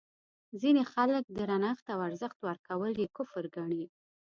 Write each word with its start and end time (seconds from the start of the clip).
ځینې 0.61 0.83
خلک 0.93 1.23
درنښت 1.37 1.85
او 1.93 1.99
ارزښت 2.07 2.37
ورکول 2.41 2.91
یې 3.01 3.07
کفر 3.17 3.43
ګڼي. 3.55 3.83